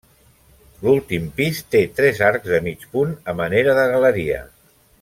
[0.85, 4.41] L'últim pis té tres arcs de mig punt a manera de galeria.